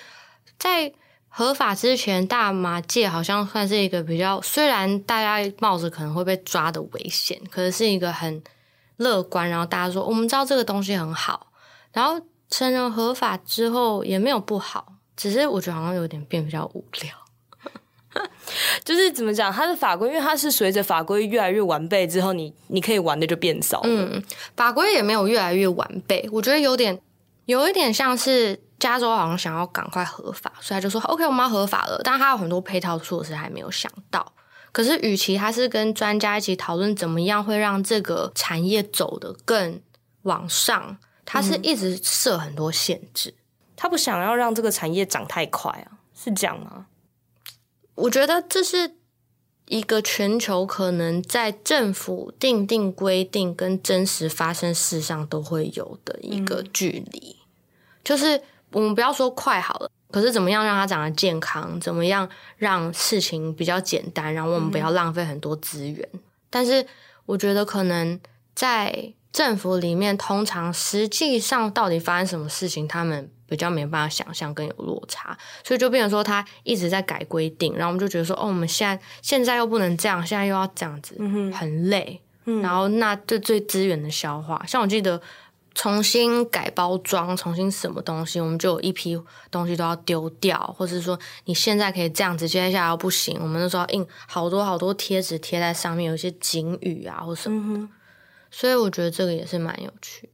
[0.57, 0.93] 在
[1.39, 8.43] 合法之前，大麻界好像算是一个比较，虽然大家冒着可能会被抓的危险，可是是一个很
[8.97, 9.47] 乐观。
[9.47, 11.49] 然后大家说，我们知道这个东西很好，
[11.93, 12.19] 然后
[12.49, 17.13] 成人合法之后也没有不好，只是我觉得好像有点变比较无聊。
[18.83, 23.83] 就是怎么讲，它的法规，因为它是随着法规越来越完备之后，你你可以玩的就变少。
[23.85, 24.23] 嗯，
[24.57, 26.99] 法规也没有越来越完备，我觉得有点
[27.45, 28.59] 有一点像是。
[28.79, 34.35] 加州好像想要赶快合法，所以他就说：“OK，我们要合法了。”但他有很多配套措施还没有想到。
[34.71, 39.81] 可是，与其他是跟专家一起讨论怎么样会让这个产业走得更
[40.25, 43.35] 往上，他是一直设很多限制。
[43.75, 46.85] 他不想要让这个产业长太快啊，是这样吗？
[47.95, 48.97] 我觉得这是
[49.69, 57.39] 一个全球可能在政府定定规定跟真实发生事上都会有的一个距离，
[58.05, 58.43] 就是。
[58.77, 61.81] 我们不要说快好了，可是怎么样让它长得健康？
[61.81, 64.35] 怎么样让事情比较简单？
[64.35, 66.07] 然后我们不要浪费很多资源。
[66.51, 66.87] 但是
[67.25, 68.21] 我觉得可能
[68.55, 75.35] 在政府里面，通常实际上到底发生什么事情，他们比较没办法想象，更有落差。
[75.65, 81.17] 所以就变成说，他一直在改规定，然后我们就觉得说，哦，我们现在现在又不能这样，现在又要这样子，
[81.55, 82.21] 很累。
[82.63, 85.19] 然后那这最资源的消化，像我记得。
[85.77, 89.15] 重新改包装，重新什么东西，我们就有一批
[89.51, 97.87] 东西都要丢掉，或者说你现在可以这样子，接下来不行，我们那时候印好多好多贴纸贴在上面，有一些警语啊或什么，
[98.51, 100.31] 所以我觉得这个也是蛮有趣。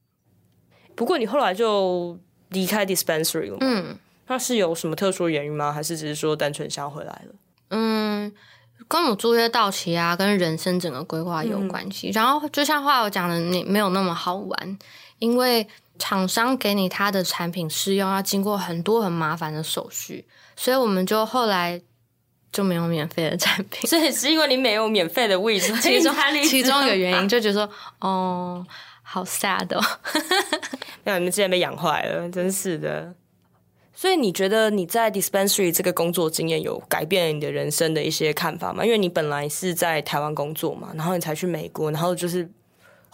[0.95, 2.17] 不过你后来就
[2.51, 5.73] 离开 dispensary 了，嗯，那是有什么特殊原因吗？
[5.73, 7.35] 还是只是说单纯想回来了？
[7.71, 8.33] 嗯。
[8.89, 12.11] 跟我租约到期啊，跟人生整个规划有关系。
[12.13, 14.79] 然后就像话我讲的，你没有那么好玩，
[15.23, 15.65] 因为
[16.01, 20.25] 厂商给你他的产品试用，要经过很多很麻烦的手续，
[20.57, 21.81] 所以我们就后来
[22.51, 23.83] 就没有免费的产品。
[23.89, 28.67] 所以是因为你没有免费的位置，其中其中一个原因就觉得说，哦，
[29.03, 29.81] 好 sad，哦
[31.05, 33.15] 那你们之前被养坏了，真是的。
[33.95, 38.85] 所以你觉得你在 dispensary 这个工作经验有改变你的人生的一些看法吗？
[38.85, 42.51] 因为你本来是在台湾工作嘛，然后你才去美国，然后就是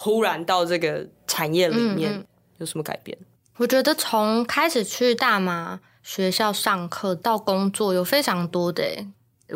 [0.00, 2.24] 忽然到这个产业里面，
[2.58, 3.18] 有什么改变？
[3.56, 8.84] 我觉得从开始去大麻学校上课到工作，有非常多的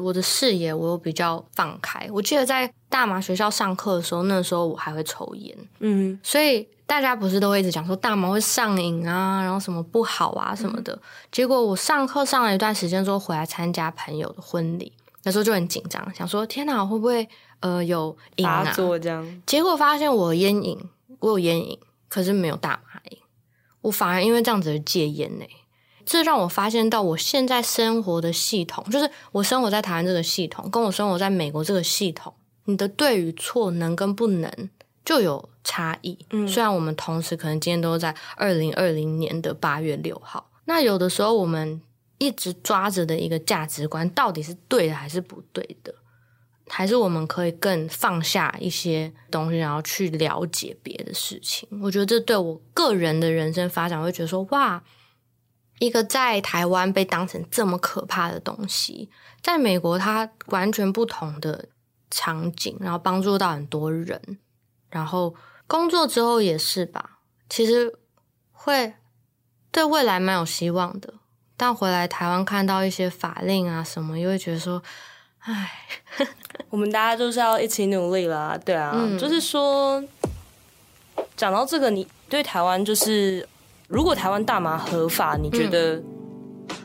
[0.02, 2.08] 我的视野，我有比较放开。
[2.10, 6.68] 我记得在大麻学校上课的时候，那时候我还会抽烟，嗯，所以。
[6.84, 11.00] 大家不是都会一直讲说大麻会上瘾啊，然后什么不好啊什么的。
[11.30, 17.26] 结果我上课上了一段时间之后，回来参加朋友的婚礼，那时候就很紧张，想说天哪，会不会
[17.62, 18.70] 呃有瘾啊？
[18.76, 19.42] 这样。
[19.46, 20.78] 结果发现我烟瘾，
[21.18, 23.18] 我有烟瘾，可是没有大麻瘾。
[23.80, 25.44] 我反而因为这样子而戒烟呢。
[26.04, 32.34] 这让我发现到我现在生活的系统，就是我生活在台湾这个系统，跟我生活在美国这个系统，
[32.66, 34.70] 你的对与错，能跟不能。
[35.04, 36.16] 就有差异。
[36.30, 41.82] 嗯，虽然我们同时可能今天都在二零二零年的八月六号，那有的时候我们
[42.18, 45.92] 一直抓着的一个价值观，到底是对的还是不对的？
[46.68, 51.68] 还是我们可以更放下一些东西，然后去了解别的事情？
[51.82, 54.82] 我觉得这对我个人的人生发展，会觉得说，哇，
[55.78, 59.10] 一个在台湾被当成这么可怕的东西，
[59.42, 61.68] 在美国它完全不同的
[62.10, 64.38] 场景，然后帮助到很多人。
[64.88, 65.34] 然后
[65.66, 67.98] 工作之后也是吧，其实
[68.50, 68.94] 会
[69.70, 71.14] 对未来蛮有希望的。
[71.56, 74.82] 但回来台湾看到一些法令啊什么，又会觉得说，
[75.44, 75.70] 唉，
[76.70, 78.58] 我们大家就是要一起努力啦。
[78.64, 80.02] 对啊，就是说，
[81.36, 83.46] 讲到这个，你对台湾就是，
[83.88, 86.00] 如果台湾大麻合法，你觉得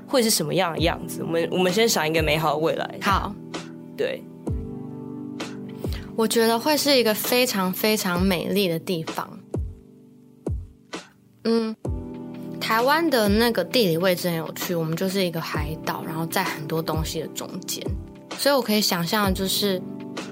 [0.08, 1.22] 会是什么样的样子？
[1.24, 3.00] 我们我们先想一个美好的未来。
[3.02, 3.34] 好，
[3.96, 4.24] 对。
[6.16, 9.40] 我觉得会是一个非常非常美丽的地方。
[11.44, 11.76] 嗯，
[12.60, 17.86] 台湾的那个地理位置很有趣，我们就是一个海岛，然后在很多东西的中间，
[18.38, 19.82] 所以我可以想象，就是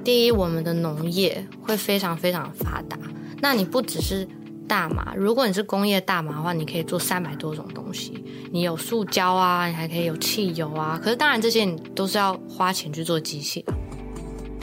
[0.04, 2.98] 第一，我们的农业会非常非常发达。
[3.42, 4.28] 那你不只是
[4.68, 8.24] 大麻，如果你是工业大麻的话，你可以做三百多种东西。
[8.52, 11.00] 你有塑胶啊，你还可以有汽油啊。
[11.04, 13.74] 可是当然这些你都是要花钱去做机器的。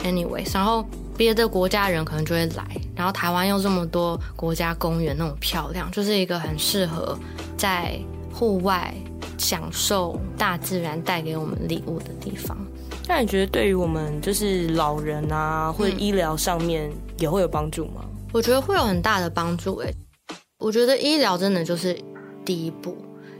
[0.03, 0.85] Anyways，然后。
[1.15, 2.65] 别的国家人可能就会来，
[2.95, 7.15] 然后台湾又这么多国家公园那种漂亮，就是一个很适合
[7.55, 7.99] 在
[8.33, 8.91] 户外
[9.37, 12.57] 享受大自然带给我们礼物的地方。
[13.07, 18.05] 那你觉得对于我们就是老人啊，或者医疗上面也会有帮助吗？
[18.31, 19.93] 我觉得会有很大的帮助诶。
[20.57, 21.95] 我觉得医疗真的就是
[22.45, 22.97] 第一步，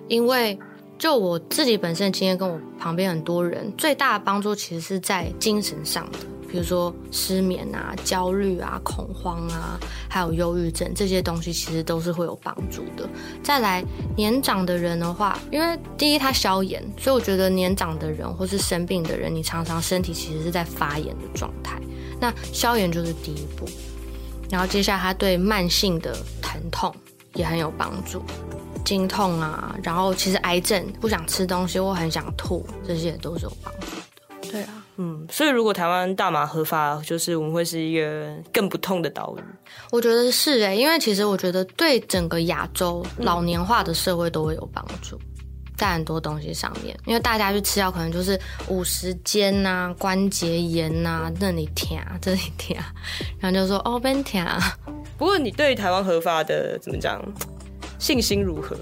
[0.08, 0.58] 因为
[1.00, 6.20] 就我自己本身的经验，跟我旁边很多人最大的帮助，其实是在精神上的，
[6.54, 13.10] 比如说失眠啊、焦虑啊、恐慌啊，还有忧郁症这些东西，其实都是会有帮助的。
[13.42, 13.84] 再来，
[14.16, 21.82] 年长的人的话，因为第一他消炎，所以我觉得年长的人或是生病的人，你常常身体其实是在发炎的状态，
[22.20, 23.68] 那消炎就是第一步。
[24.52, 26.96] 然后接下来，他对慢性的疼痛
[27.34, 28.22] 也很有帮助。
[28.86, 34.52] 经痛啊，然后其实癌症不想吃东西或很想吐，这些都是有帮助的。
[34.52, 39.42] 对啊，嗯，所以如果台湾大麻合法，就是我们会是一个更不痛的岛屿。
[39.92, 45.20] 我觉得是哎，因为其实我觉得对整个亚洲老年化的社会都会有帮助，
[45.76, 52.78] 在很多东西上面，因为大家去吃药可能就是五十肩呐、关节炎呐，那里疼，这里疼，
[53.40, 54.46] 然后就说哦，变疼。
[55.18, 57.20] 不过你对台湾合法的怎么讲？
[57.98, 58.78] 信心如何？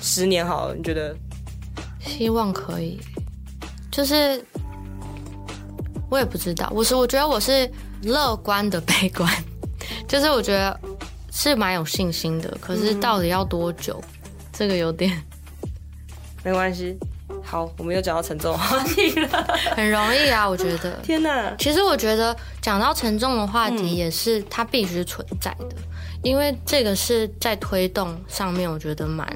[0.00, 1.14] 十年好了，你觉得？
[2.00, 2.98] 希望可以，
[3.90, 4.42] 就是
[6.10, 6.70] 我也不知道。
[6.74, 7.70] 我是我觉得我是
[8.02, 9.32] 乐观的 悲观，
[10.08, 10.78] 就是我觉得
[11.30, 12.54] 是蛮有信心的。
[12.60, 14.02] 可是到底要多久？
[14.52, 15.10] 这个有点
[16.44, 16.98] 没关系。
[17.42, 19.28] 好，我们又讲到沉重话题了，
[19.74, 20.92] 很容易啊，我觉得。
[21.02, 21.54] 天哪！
[21.58, 25.76] 其实我觉得讲到沉重的话题，也是它必须存在的。
[26.22, 29.26] 因为这个是在推动上面，我觉得蛮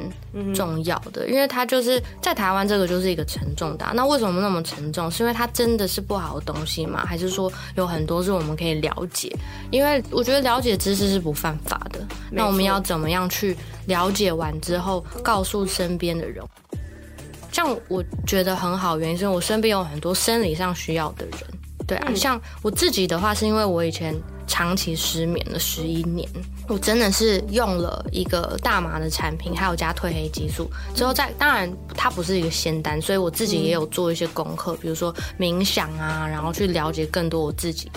[0.55, 1.26] 重要的。
[1.28, 3.87] 因为它就是在台湾，这个就是一个沉重的。
[3.95, 5.11] 那为什么那么沉重？
[5.11, 7.05] 是因为它真的是不好的东西吗？
[7.07, 9.35] 还是说有很多是我们可以了解？
[9.70, 12.01] 因为我觉得了解知识是不犯法的。
[12.30, 13.57] 那我们要怎么样去
[13.87, 16.45] 了解完之后，告诉身边的人？
[17.51, 21.41] 像我觉得很好，原因是我身边有很多生理上需要的人。
[21.87, 24.14] 对啊，像我自己的话，是因为我以前。
[24.47, 26.28] 长期失眠了十一年，
[26.68, 37.91] 我真的是用了一个大麻的产品，还有加褪黑激素之后，再当然它不是一个仙丹，所以我自己也有做一些功课，比如说冥想啊，然后去了解更多我自己。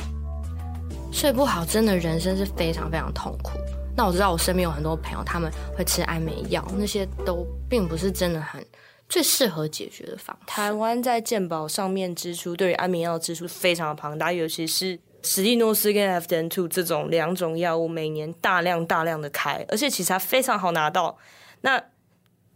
[1.12, 3.60] 睡不好，真的人生是非常非常痛苦。
[3.94, 8.66] 那我知道我身边有很多朋友，他们会吃安眠药，那些都并不是真的很
[9.10, 10.38] 最适合解决的方。
[10.46, 15.00] 台湾在健保上面支出对于安眠药支出非常的庞大，尤其是。
[15.24, 21.18] 史蒂诺斯跟 F N Two 这种两种药物每年大量大量的开，而且其实它非常好拿到。
[21.62, 21.84] 那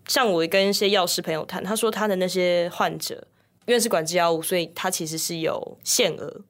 [0.08, 3.28] 像我跟一些药师朋友谈，他说他的那些患者
[3.66, 6.42] 因为是管制药物，所以他其实是有限额。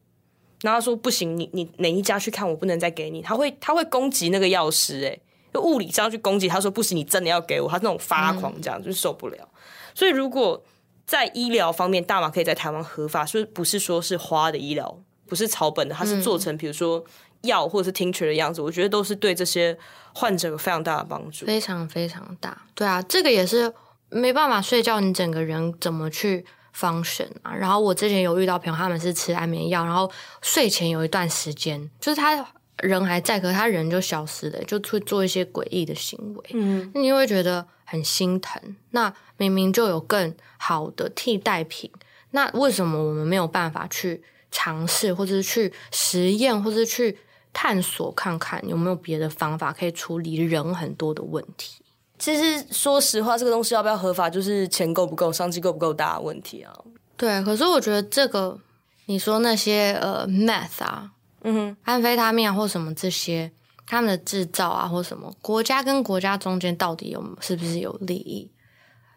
[0.61, 3.21] 然后他说不行，你你哪一家去看，我不能再给你。
[3.23, 5.17] 他会他会攻击那个药师，哎，
[5.51, 6.47] 就物理上去攻击。
[6.47, 7.67] 他说不行，你真的要给我。
[7.67, 9.49] 他那种发狂，这样就受不了。
[9.93, 10.63] 所以如果
[11.05, 14.99] 在医疗方面，大麻可以在台湾合法，所以不是说是花的医疗？
[15.27, 17.03] 不是草本的，它是做成比如说
[17.43, 19.77] 药或者是听取的样子，我觉得都是对这些
[20.13, 22.61] 患者有非常大的帮助，非常非常大。
[22.75, 23.73] 对啊，这个也是
[24.09, 26.45] 没办法睡觉，你整个人怎么去
[26.77, 27.55] function 啊？
[27.55, 30.11] 然后我之前有遇到朋友，他们是吃安眠药，然后
[30.41, 32.45] 睡前有一段时间，就是他
[32.79, 36.49] 人还在，可是他人就消失了，就会做一些诡异的行为。
[36.53, 38.75] 嗯，那你会觉得很心疼。
[38.91, 41.91] 那明明就有更好的替代品，
[42.31, 44.23] 那为什么我们没有办法去？
[44.53, 47.17] 尝试，或者是去实验，或者是去
[47.53, 51.81] 探索，看看有没有别的方法可以处理人很多的问题。
[52.19, 56.73] 其实说实话，这个东西要不要合法，就是钱够不够，商机够不够大的问题啊。
[57.15, 58.59] 对，可是我觉得这个，
[59.05, 61.11] 你说那些呃，meth 啊，
[61.43, 63.49] 嗯哼，安非他命啊，或什么这些，
[63.85, 68.49] 他们的制造啊，或什么，国家跟国家中间到底有是不是有利益？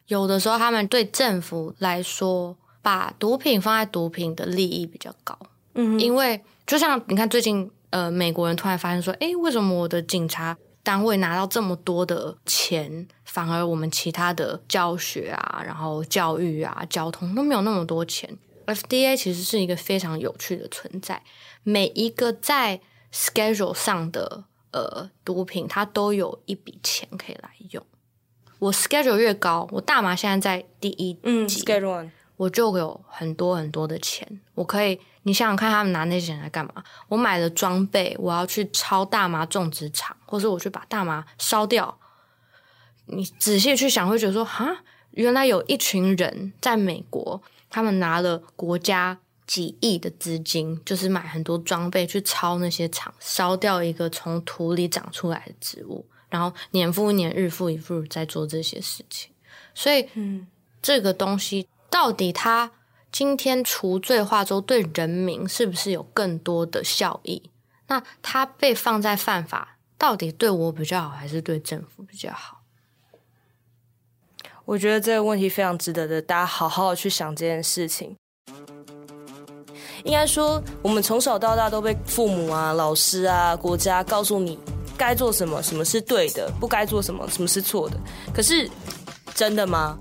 [0.07, 2.57] 有的时候，他们对政府来说。
[2.85, 5.35] 把毒品放在毒品的利益比较高，
[5.73, 18.29] 嗯，因为就像你看最近，呃，美国人突然发现说，哎，为什么我的警察单位拿到这么多的钱，反而我们其他的教学啊，然后教育啊，交通都没有那么多钱
[18.67, 21.23] ？FDA 其实是一个非常有趣的存在，
[21.62, 22.83] 每一个在
[23.15, 24.45] schedule 上的
[24.75, 27.83] 呃毒品，它都有一笔钱可以来用。
[28.59, 32.11] 我 schedule 越高，我大麻现在在第一嗯 schedule one。
[32.37, 36.83] 我就有很多很多的钱，我可以，你想想看，他们拿那些钱来干嘛？
[37.07, 41.97] 我买了装备，我要去抄大麻种植场，或者我去把大麻烧掉。
[43.07, 44.79] 你仔细去想，会觉得说，哈，
[45.12, 59.31] 原来有一群人在美国，他们拿了国家几亿的资金，就是买很多装备去抄那些厂，烧掉一个从土里长出来的植物，然后年复一年，日复一日在做这些事情。
[59.75, 60.47] 所以，嗯，
[60.83, 61.69] 这个东西。
[61.91, 62.73] 到底它
[63.13, 67.51] 今天除罪化之后，对人民是不是有更多的效益？
[67.87, 72.63] 那它被放在犯法，到底对我比较好，还是对政府比较好？
[74.65, 78.17] 我觉得这个问题非常值得的大家好好的去想这件事情。
[80.05, 84.59] 应该说，我们从小到大都被父母啊、老师啊、国家告诉你
[84.97, 87.97] 该做什么，什么是对的，不该做什么，什么是错的。
[88.33, 88.69] 可是，
[89.35, 89.99] 真的吗？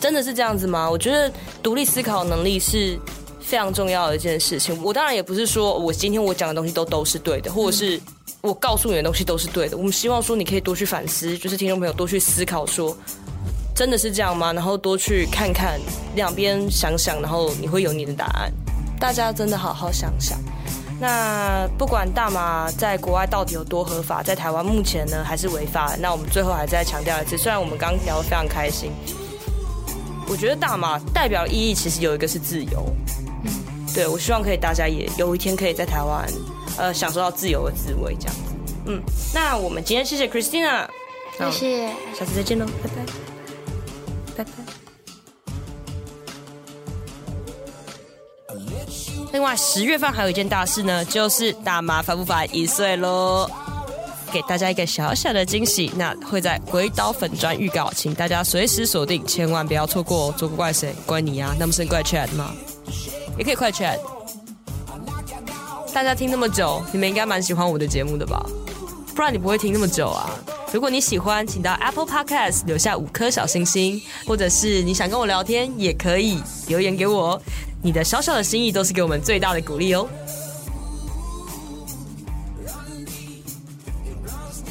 [0.00, 0.90] 真的是这样子吗？
[0.90, 1.30] 我觉得
[1.62, 2.98] 独立思考能力是
[3.38, 4.82] 非常重要的一件事情。
[4.82, 8.00] 我当然也不是说我今天我讲的东西都都是对的，或者是
[8.40, 9.76] 我告诉你的东西都是对的。
[9.76, 12.96] 我们希望说你可以多去反思，就是听众朋友多去思考，说
[13.74, 14.54] 真的是这样吗？
[14.54, 15.78] 然后多去看看
[16.14, 18.50] 两边想想，然后你会有你的答案。
[19.04, 20.38] 大家真的好好想想。
[20.98, 25.94] 那不管大麻在国外到底有多合法，在台湾目前呢还是违法。
[26.00, 28.90] 那我们最后还再强调一次，虽然我们刚聊得非常开心，
[30.26, 32.86] 我觉得大麻代表意义其实有一个是自由。
[33.44, 33.52] 嗯，
[33.92, 36.26] 对我希望可以大家也有一天可以在台湾，
[36.78, 38.54] 呃，享受到自由的滋味这样子。
[38.86, 39.02] 嗯，
[39.34, 40.88] 那我们今天谢谢 Christina，
[41.36, 41.88] 谢谢，
[42.18, 43.04] 下次再见喽，拜拜，
[44.38, 44.63] 拜拜。
[49.34, 53.50] 另外，十月份还有一件大事呢，就是大麻烦不烦一岁喽，
[54.32, 55.90] 给大家一个小小的惊喜。
[55.96, 60.34] 那会在鬼岛粉砖预告，请大家随时锁定，千万不要错过哦。
[60.38, 60.94] 做怪谁？
[61.04, 61.52] 怪你啊？
[61.58, 62.54] 那么是怪 Chad 吗？
[63.36, 63.98] 也可以怪 Chad。
[65.92, 68.40] 大家听那么久，你们应该蛮喜欢我的节目的吧？
[69.16, 70.30] 不然你不会听那么久啊。
[70.72, 77.42] 如果你喜欢，请到 Apple Podcast 留下五颗小星星，或者是你想跟我聊天，也可以留言给我。
[77.84, 80.08] 你的小小的心意都是给我们最大的鼓励哦。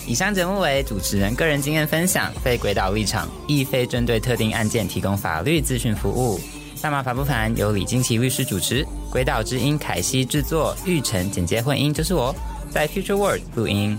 [0.07, 6.39] 以上节目为主持人个人经验分享，非轨道立场，亦非针对特定案件提供法律咨询服务。
[6.81, 12.35] 大麻烦不烦由李金奇律师主持，鬼岛之音凯西制作，玉成剪接混音就是我，
[12.71, 13.95] 在 Future World 录音。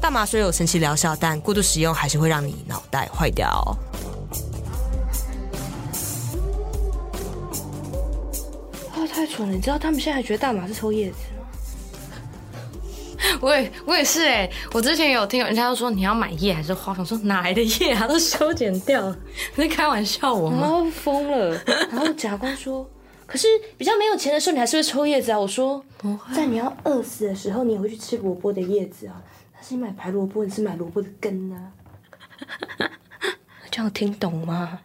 [0.00, 3.76] 大麻虽有神奇疗效，但过度使用还是会让你脑袋坏掉。
[9.40, 9.54] 蠢了！
[9.54, 11.46] 你知道他们现在还觉得大麻是抽叶子 吗？
[13.40, 18.06] 我也我也是哎，我之前有听人家都说你要买叶还是花，我说哪来的叶啊？
[18.06, 19.18] 都修剪掉了，
[19.54, 20.84] 你在开玩笑我吗？
[20.92, 21.58] 疯了！
[21.90, 22.88] 然后甲官说，
[23.26, 23.46] 可是
[23.78, 25.38] 比较没有钱的时候，你还是会抽叶子啊。
[25.38, 29.22] 我说不会，在你要饿死的时候，你也会去吃萝卜的叶子啊。
[29.54, 31.72] 但是你买白萝卜，你是买萝卜的根啊。
[33.70, 34.80] 这样听懂吗？